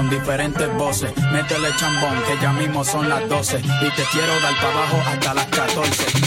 con 0.00 0.08
diferentes 0.08 0.66
voces. 0.78 1.12
Métele 1.30 1.68
chambón, 1.76 2.22
que 2.26 2.40
ya 2.40 2.52
mismo 2.54 2.82
son 2.84 3.08
las 3.08 3.28
12 3.28 3.58
y 3.58 3.90
te 3.90 4.02
quiero 4.12 4.32
dar 4.40 4.54
para 4.56 4.72
abajo 4.72 5.02
hasta 5.06 5.34
las 5.34 5.46
14. 5.46 6.19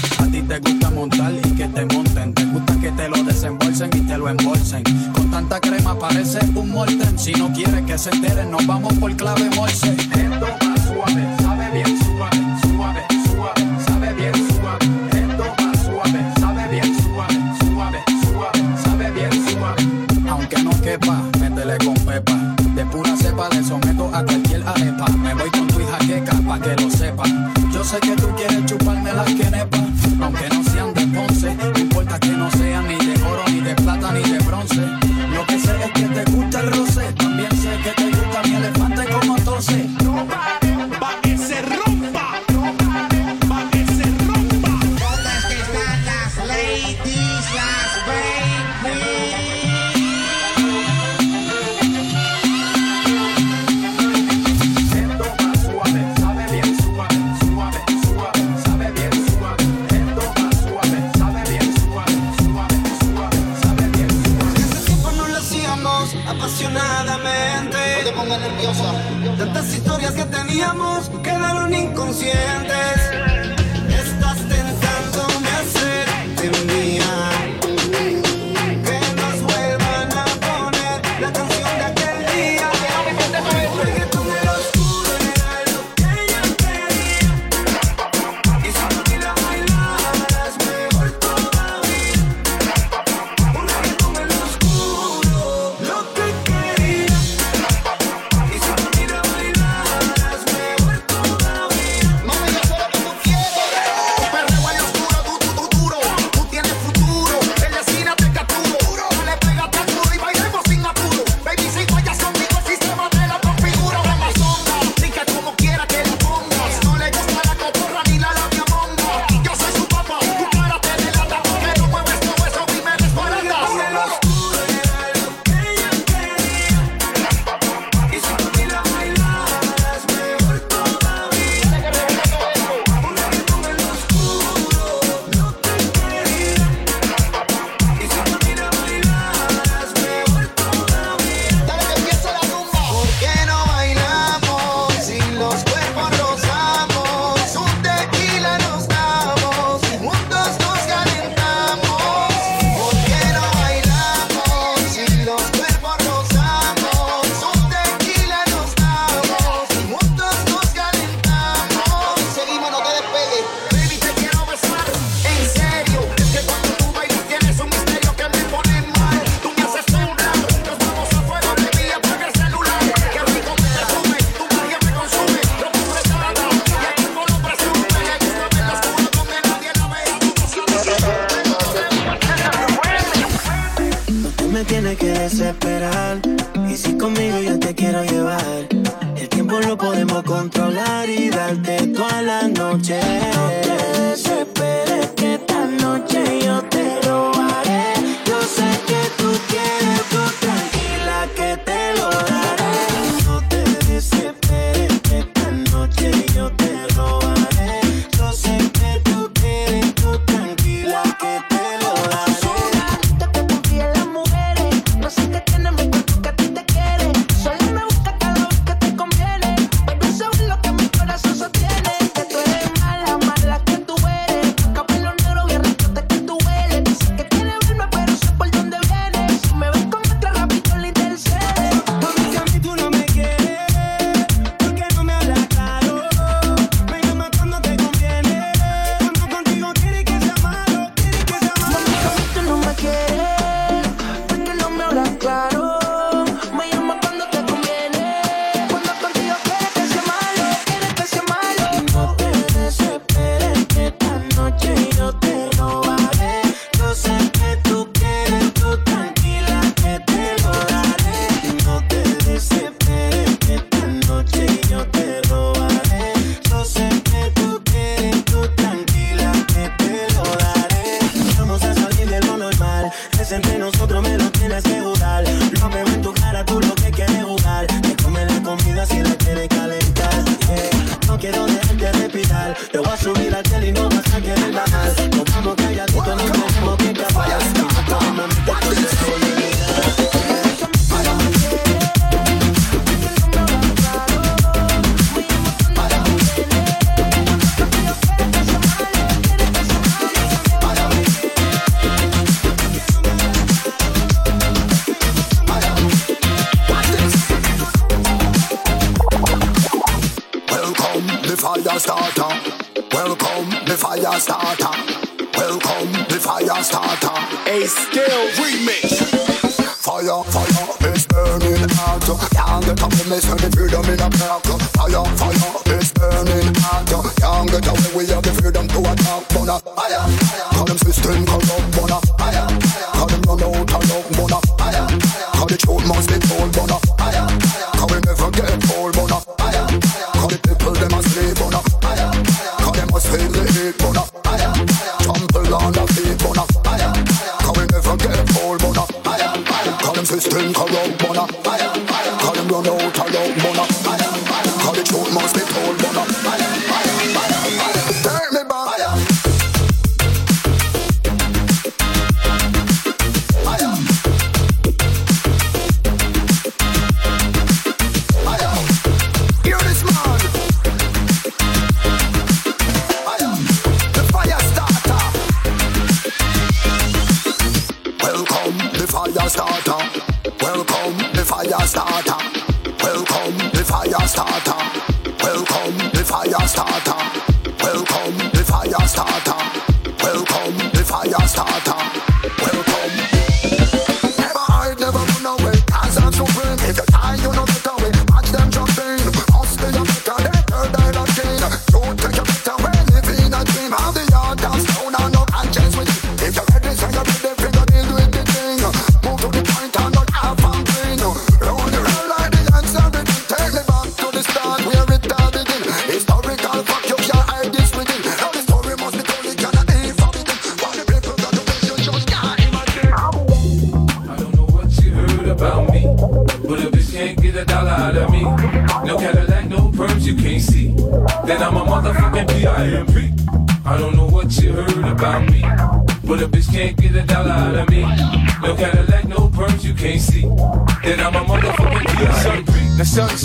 fire 378.93 379.27
starter. 379.27 380.12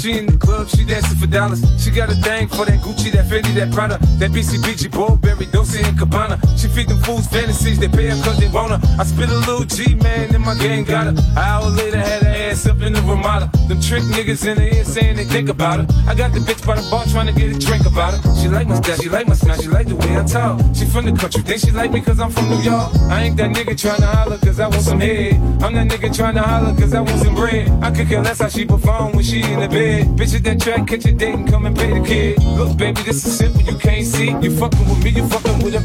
She 0.08 0.16
in 0.16 0.24
the 0.24 0.38
club, 0.38 0.68
she 0.68 0.86
dancing 0.86 1.18
for 1.18 1.26
dollars. 1.26 1.60
She 1.78 1.90
got 1.90 2.08
a 2.08 2.14
thing 2.14 2.48
for 2.48 2.64
that 2.64 2.80
Gucci, 2.80 3.12
that 3.12 3.26
Fendi, 3.26 3.52
that 3.56 3.70
Prada, 3.74 3.98
that 4.18 4.30
BCBG, 4.30 4.90
Burberry, 4.90 5.44
Dolce 5.52 5.82
and 5.82 5.98
Gabbana. 5.98 6.47
She 6.58 6.66
feed 6.66 6.88
them 6.88 6.98
fools 6.98 7.28
fantasies, 7.28 7.78
they 7.78 7.86
pay 7.86 8.08
her 8.08 8.20
cause 8.24 8.36
they 8.38 8.48
her. 8.48 8.80
I 8.98 9.04
spit 9.04 9.28
a 9.28 9.38
little 9.46 9.64
G, 9.64 9.94
man, 9.94 10.34
and 10.34 10.44
my 10.44 10.56
gang 10.56 10.82
got 10.82 11.04
her. 11.04 11.10
An 11.10 11.38
hour 11.38 11.70
later, 11.70 12.00
had 12.00 12.22
her 12.24 12.50
ass 12.50 12.66
up 12.66 12.82
in 12.82 12.94
the 12.94 13.00
Ramada. 13.02 13.48
Them 13.68 13.80
trick 13.80 14.02
niggas 14.02 14.44
in 14.44 14.56
the 14.56 14.74
ear 14.74 14.84
saying 14.84 15.16
they 15.16 15.24
think 15.24 15.48
about 15.50 15.78
her. 15.78 15.86
I 16.08 16.16
got 16.16 16.32
the 16.32 16.40
bitch 16.40 16.66
by 16.66 16.74
the 16.74 16.90
bar 16.90 17.04
trying 17.06 17.28
to 17.28 17.32
get 17.32 17.54
a 17.54 17.58
drink 17.58 17.86
about 17.86 18.14
her. 18.14 18.34
She 18.34 18.48
like 18.48 18.66
my 18.66 18.74
style, 18.74 18.96
she 18.96 19.08
like 19.08 19.28
my 19.28 19.34
smile, 19.34 19.60
she 19.60 19.68
like 19.68 19.86
the 19.86 19.94
way 19.94 20.18
I 20.18 20.24
talk. 20.24 20.60
She 20.74 20.84
from 20.84 21.06
the 21.06 21.12
country, 21.12 21.42
think 21.42 21.60
she 21.60 21.70
like 21.70 21.92
me 21.92 22.00
cause 22.00 22.18
I'm 22.18 22.30
from 22.30 22.50
New 22.50 22.60
York. 22.60 22.90
I 23.08 23.22
ain't 23.22 23.36
that 23.36 23.50
nigga 23.50 23.78
trying 23.78 24.00
to 24.00 24.06
holler 24.06 24.38
cause 24.38 24.58
I 24.58 24.66
want 24.66 24.82
some 24.82 24.98
head. 24.98 25.34
I'm 25.62 25.74
that 25.74 25.86
nigga 25.86 26.10
trying 26.12 26.34
to 26.34 26.42
holler 26.42 26.74
cause 26.74 26.92
I 26.92 27.00
want 27.02 27.20
some 27.20 27.36
bread. 27.36 27.70
I 27.84 27.92
could 27.92 28.08
care 28.08 28.20
less 28.20 28.40
how 28.40 28.48
she 28.48 28.64
perform 28.64 29.12
when 29.12 29.22
she 29.22 29.42
in 29.42 29.60
the 29.60 29.68
bed. 29.68 30.06
Bitch 30.18 30.34
at 30.34 30.42
that 30.42 30.60
track, 30.60 30.88
catch 30.88 31.04
a 31.06 31.12
date 31.12 31.34
and 31.34 31.48
come 31.48 31.66
and 31.66 31.76
pay 31.76 31.96
the 31.96 32.04
kid. 32.04 32.42
Look, 32.42 32.76
baby, 32.76 33.00
this 33.02 33.24
is 33.24 33.38
simple, 33.38 33.62
you 33.62 33.78
can't 33.78 34.04
see. 34.04 34.30
You 34.42 34.50
fucking 34.58 34.88
with 34.88 35.04
me, 35.04 35.10
you 35.10 35.28
fucking 35.28 35.62
with 35.62 35.74
a 35.76 35.84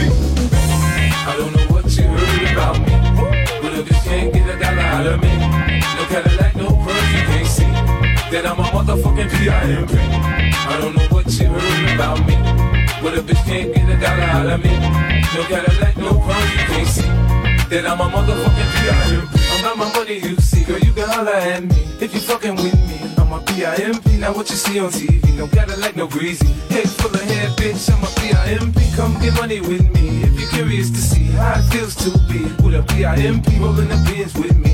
I 0.00 1.34
don't 1.36 1.54
know 1.54 1.66
what 1.74 1.84
you 1.96 2.04
heard 2.04 2.52
about 2.52 2.78
me, 2.80 2.92
but 3.60 3.72
a 3.74 3.82
bitch 3.82 4.04
can't 4.04 4.32
get 4.32 4.48
a 4.48 4.58
dollar 4.58 4.80
out 4.80 5.06
of 5.06 5.20
me. 5.20 5.28
No 5.96 6.04
Cadillac, 6.08 6.56
no 6.56 6.68
pearls, 6.68 7.12
you 7.12 7.22
can't 7.28 7.46
see 7.46 7.72
that 8.32 8.46
I'm 8.46 8.58
a 8.58 8.64
motherfucking 8.64 9.30
P.I.M.P. 9.38 9.94
I 9.94 10.78
don't 10.80 10.96
know 10.96 11.08
what 11.10 11.26
you 11.38 11.48
heard 11.48 11.94
about 11.94 12.18
me, 12.26 12.36
but 13.02 13.18
a 13.18 13.22
bitch 13.22 13.44
can't 13.44 13.74
get 13.74 13.88
a 13.88 14.00
dollar 14.00 14.22
out 14.22 14.46
of 14.46 14.64
me. 14.64 14.70
No 15.34 15.44
Cadillac, 15.44 15.96
no 15.98 16.12
pearls, 16.20 16.52
you 16.52 16.64
can't 16.72 16.88
see 16.88 17.02
that 17.68 17.86
I'm 17.86 18.00
a 18.00 18.08
motherfucking 18.08 18.70
P.I.M.P. 18.80 19.38
I'm 19.52 19.60
about 19.60 19.76
my 19.76 19.92
money, 19.98 20.18
you 20.20 20.36
see, 20.36 20.64
girl, 20.64 20.78
you 20.78 20.92
can 20.92 21.08
holler 21.08 21.32
at 21.32 21.62
me 21.64 21.76
if 22.00 22.14
you 22.14 22.20
fucking 22.20 22.56
with 22.56 22.74
me. 22.88 23.01
I'm 23.32 23.40
a 23.40 23.44
P.I.M.P. 23.46 24.18
Now 24.18 24.34
what 24.34 24.50
you 24.50 24.56
see 24.56 24.78
on 24.78 24.90
TV, 24.90 25.34
no 25.38 25.48
like 25.78 25.96
no 25.96 26.06
greasy. 26.06 26.48
Head 26.68 26.86
full 26.90 27.10
of 27.10 27.22
hair, 27.22 27.48
bitch, 27.56 27.90
I'm 27.90 28.04
a 28.04 28.20
P.I.M.P. 28.20 28.92
Come 28.94 29.18
get 29.20 29.32
money 29.36 29.60
with 29.62 29.90
me 29.94 30.22
if 30.22 30.38
you're 30.38 30.50
curious 30.50 30.90
to 30.90 30.98
see 30.98 31.24
how 31.32 31.54
it 31.58 31.62
feels 31.72 31.94
to 31.96 32.10
be 32.28 32.42
with 32.62 32.74
a 32.74 32.84
P.I.M.P. 32.94 33.58
rolling 33.58 33.88
the 33.88 33.96
Benz 34.04 34.34
with 34.34 34.54
me. 34.58 34.71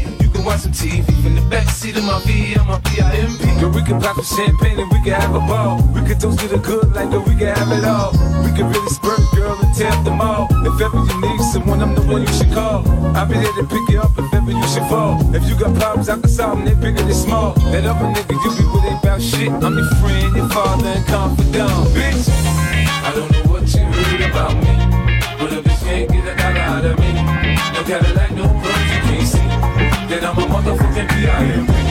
Watch 0.48 0.60
some 0.60 0.72
TV 0.72 1.04
in 1.26 1.34
the 1.34 1.44
back 1.50 1.68
seat 1.68 1.98
of 1.98 2.04
my 2.04 2.24
V. 2.24 2.56
I'm 2.56 2.70
a 2.70 2.80
P.I.M.P. 2.80 3.60
Girl, 3.60 3.68
we 3.68 3.82
can 3.82 4.00
pop 4.00 4.16
some 4.16 4.24
champagne 4.24 4.80
and 4.80 4.90
we 4.90 4.96
can 5.04 5.20
have 5.20 5.34
a 5.34 5.40
ball. 5.44 5.84
We 5.92 6.00
can 6.00 6.18
toast 6.18 6.40
to 6.40 6.48
the 6.48 6.56
good 6.56 6.88
like 6.94 7.10
girl, 7.10 7.20
we 7.20 7.36
can 7.36 7.52
have 7.52 7.68
it 7.68 7.84
all. 7.84 8.16
We 8.40 8.48
can 8.56 8.72
really 8.72 8.88
spurt, 8.88 9.20
girl, 9.36 9.60
and 9.60 9.76
tap 9.76 9.92
up 9.92 10.04
the 10.06 10.10
mall. 10.10 10.48
If 10.64 10.80
ever 10.80 11.04
you 11.04 11.20
need 11.20 11.40
someone, 11.52 11.82
I'm 11.82 11.94
the 11.94 12.00
one 12.00 12.22
you 12.22 12.32
should 12.32 12.50
call. 12.56 12.80
I'll 13.12 13.28
be 13.28 13.34
there 13.34 13.52
to 13.60 13.64
pick 13.68 13.92
you 13.92 14.00
up 14.00 14.16
if 14.16 14.32
ever 14.32 14.50
you 14.50 14.68
should 14.72 14.88
fall. 14.88 15.20
If 15.36 15.44
you 15.44 15.54
got 15.54 15.76
problems, 15.76 16.08
I 16.08 16.16
can 16.16 16.30
solve 16.30 16.56
them, 16.56 16.64
they 16.64 16.72
bigger 16.80 17.04
than 17.04 17.12
small. 17.12 17.52
That 17.68 17.84
other 17.84 18.08
nigga, 18.08 18.32
you 18.32 18.50
be 18.56 18.64
with 18.72 18.88
about 18.88 19.20
shit. 19.20 19.52
I'm 19.52 19.76
your 19.76 19.90
friend, 20.00 20.32
your 20.32 20.48
father, 20.48 20.96
and 20.96 21.04
confidant, 21.04 21.92
bitch. 21.92 22.24
I 23.04 23.12
don't 23.12 23.30
know 23.36 23.52
what 23.52 23.68
you 23.68 23.84
heard 23.84 24.22
about 24.24 24.56
me, 24.56 24.72
but 25.36 25.52
a 25.52 25.60
bitch 25.60 25.84
can't 25.84 26.08
get 26.08 26.24
a 26.24 26.32
dollar 26.40 26.64
out 26.72 26.84
of 26.88 26.96
me. 26.96 27.12
No 27.76 27.84
Cadillac, 27.84 28.32
I'm 30.24 30.36
a 30.36 30.40
motherfucking 30.42 31.08
P.I.M.P. 31.10 31.87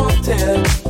wanted. 0.00 0.89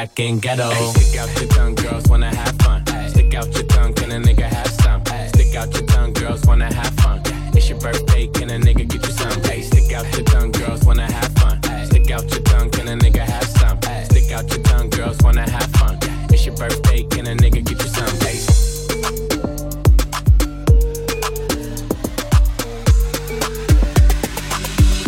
back 0.00 0.18
in 0.18 0.38
ghetto. 0.38 0.70
Ay, 0.70 0.92
stick 0.92 1.20
out 1.20 1.28
your 1.38 1.48
tongue, 1.50 1.74
girls 1.74 2.08
wanna 2.08 2.34
have 2.34 2.56
fun. 2.62 2.82
Ay, 2.88 3.08
stick 3.08 3.34
out 3.34 3.52
your 3.54 3.64
tongue, 3.64 3.92
can 3.92 4.10
a 4.12 4.18
nigga 4.18 4.48
have 4.48 4.70
some? 4.82 5.02
Ay, 5.08 5.26
stick 5.28 5.54
out 5.54 5.70
your 5.74 5.86
tongue, 5.86 6.12
girls 6.14 6.42
wanna 6.46 6.72
have 6.72 6.94
fun. 7.00 7.20
It's 7.54 7.68
your 7.68 7.78
birthday, 7.80 8.26
can 8.28 8.48
a 8.48 8.58
nigga 8.58 8.88
get 8.88 9.06
you 9.06 9.12
some? 9.12 9.42
Hey, 9.42 9.60
stick 9.60 9.92
out 9.92 10.06
your 10.16 10.24
tongue, 10.24 10.52
girls 10.52 10.84
wanna 10.86 11.10
have 11.12 11.32
fun. 11.40 11.60
Stick 11.84 12.10
out 12.10 12.24
your 12.30 12.40
tongue, 12.50 12.70
can 12.70 12.88
a 12.88 12.96
nigga 12.96 13.24
have 13.32 13.44
some? 13.44 13.78
Stick 14.04 14.32
out 14.32 14.48
your 14.48 14.62
tongue, 14.62 14.88
girls 14.88 15.18
wanna 15.22 15.48
have 15.50 15.70
fun. 15.72 15.98
It's 16.32 16.46
your 16.46 16.56
birthday, 16.56 17.02
can 17.02 17.26
a 17.26 17.34
nigga 17.34 17.62
get 17.62 17.78
you 17.82 17.90
some? 17.98 18.14
Hey. 18.24 18.38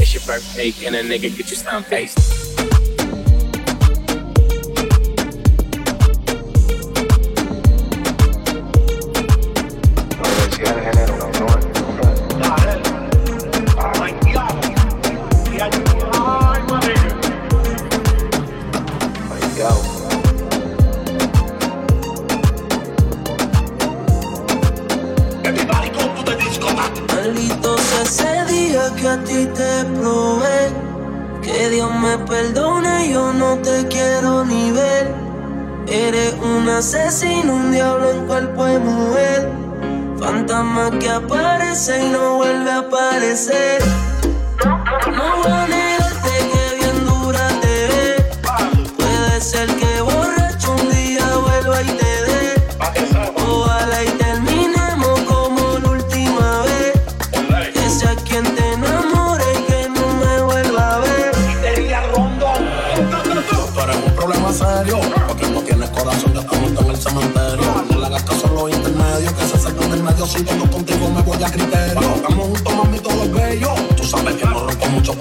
It's 0.02 0.12
your 0.14 0.24
birthday, 0.26 0.70
can 0.72 0.94
a 0.94 1.02
nigga 1.02 1.35
get 1.35 1.50
you 1.50 1.57
some? 1.57 1.83
face? 1.85 2.41
desaparece 41.83 42.07
y 42.07 42.11
no 42.11 42.37
vuelve 42.37 42.71
a 42.71 42.79
aparecer. 42.79 43.91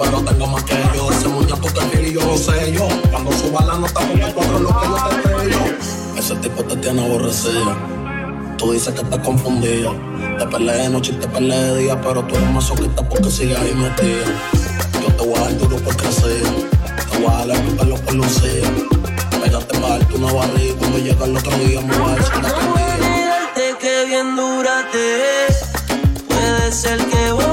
pero 0.02 0.20
tengo 0.22 0.46
más 0.46 0.62
que 0.64 0.74
yo. 0.94 1.10
Ese 1.10 1.28
muñeco 1.28 1.60
que 1.60 2.00
es 2.00 2.08
y 2.08 2.14
yo 2.14 2.20
lo 2.20 2.36
sé 2.36 2.72
yo. 2.72 2.88
Cuando 3.10 3.32
suba 3.32 3.64
la 3.64 3.78
nota, 3.78 4.00
porque 4.00 4.32
cuatro 4.34 4.58
lo 4.58 4.68
que 4.68 4.86
yo 4.86 4.96
te 5.38 5.50
yo. 5.50 6.18
Ese 6.18 6.34
tipo 6.36 6.62
te 6.64 6.76
tiene 6.76 7.04
aborrecido. 7.04 7.76
Tú 8.58 8.72
dices 8.72 8.94
que 8.94 9.02
estás 9.02 9.18
confundido. 9.20 9.94
Te 10.38 10.46
peleé 10.46 10.76
de 10.82 10.88
noche 10.88 11.12
y 11.12 11.16
te 11.16 11.28
peleé 11.28 11.58
de 11.58 11.78
día, 11.78 12.00
pero 12.00 12.22
tú 12.24 12.36
eres 12.36 12.50
masoquista 12.50 13.08
porque 13.08 13.30
sigues 13.30 13.58
ahí 13.58 13.74
metida. 13.74 14.24
Yo 15.00 15.12
te 15.14 15.26
voy 15.26 15.38
a 15.38 15.40
dar 15.42 15.58
duro 15.58 15.76
por 15.76 15.96
crecer. 15.96 16.42
Te 17.10 17.18
voy 17.18 17.32
a 17.32 17.46
dar 17.46 17.56
el 17.56 17.76
pelo 17.76 17.96
por 17.96 18.14
lucir. 18.14 18.88
Pégate 19.42 19.78
para 19.78 19.98
darte 19.98 20.14
una 20.14 20.32
barriga 20.32 20.74
cuando 20.78 20.98
llega 20.98 21.24
el 21.24 21.36
otro 21.36 21.58
día 21.58 21.80
me 21.80 21.98
vas 21.98 22.10
a 22.10 22.14
decir 22.16 22.32
que 23.82 24.04
bien 24.06 24.36
dura 24.36 24.86
te. 24.92 25.46
Puede 26.28 26.72
ser 26.72 26.98
que 27.06 27.32
vos 27.32 27.51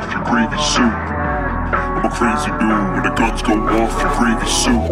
Off, 0.00 0.12
you 0.12 0.20
gravy 0.24 0.56
soup. 0.62 0.92
I'm 1.72 2.04
a 2.04 2.10
crazy 2.10 2.50
dude 2.50 2.92
when 2.92 3.02
the 3.02 3.10
guns 3.16 3.42
go 3.42 3.52
off, 3.52 4.02
your 4.02 4.10
gravy 4.16 4.46
soup. 4.46 4.90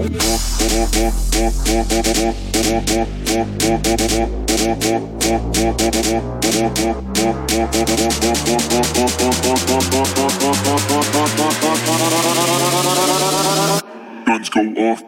Guns 14.27 14.49
go 14.51 14.61
off. 14.93 15.03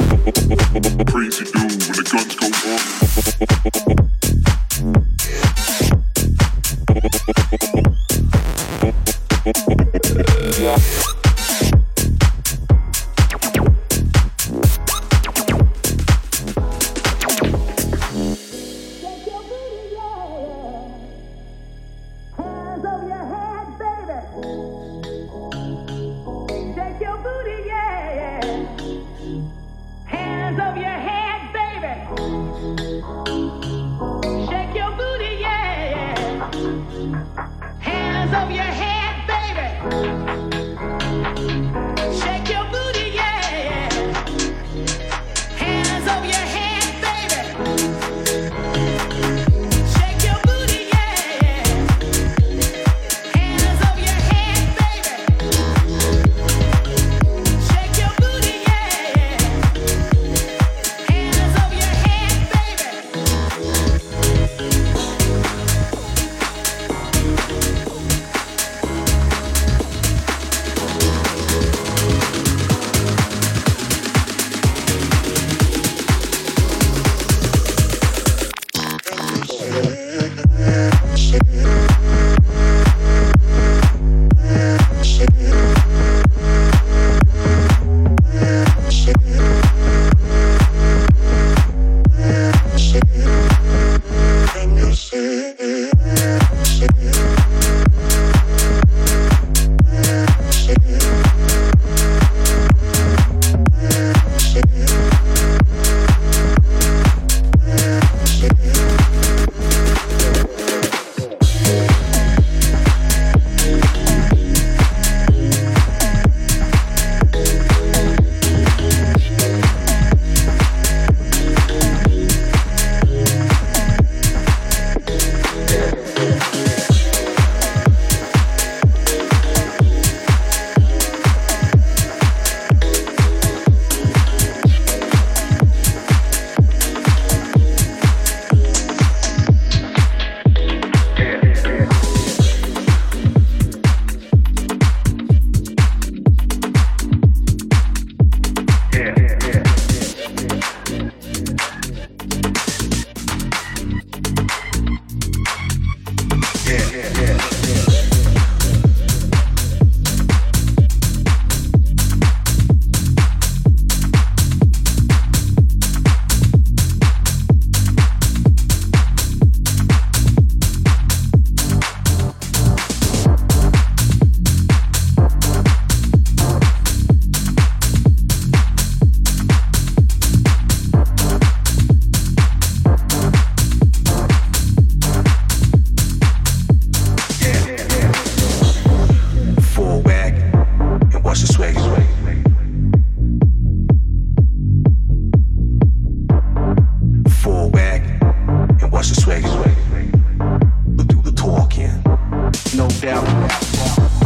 now. 203.88 204.17